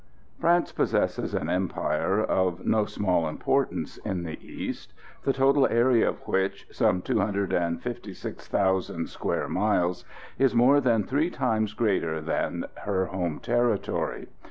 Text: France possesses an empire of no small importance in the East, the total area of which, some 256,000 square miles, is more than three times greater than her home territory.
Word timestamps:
France 0.39 0.71
possesses 0.71 1.35
an 1.35 1.47
empire 1.47 2.19
of 2.19 2.65
no 2.65 2.85
small 2.85 3.27
importance 3.29 3.97
in 3.97 4.23
the 4.23 4.39
East, 4.43 4.95
the 5.25 5.31
total 5.31 5.67
area 5.67 6.09
of 6.09 6.27
which, 6.27 6.65
some 6.71 7.03
256,000 7.03 9.07
square 9.07 9.47
miles, 9.47 10.03
is 10.39 10.55
more 10.55 10.81
than 10.81 11.03
three 11.03 11.29
times 11.29 11.73
greater 11.73 12.19
than 12.19 12.65
her 12.85 13.05
home 13.13 13.39
territory. 13.39 14.25